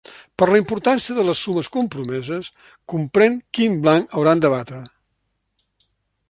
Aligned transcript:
Per 0.41 0.45
la 0.51 0.59
importància 0.59 1.17
de 1.17 1.25
les 1.27 1.41
sumes 1.47 1.69
compromeses, 1.75 2.49
comprèn 2.95 3.37
quin 3.59 3.77
blanc 3.85 4.17
hauran 4.21 4.43
d'abatre. 4.47 4.81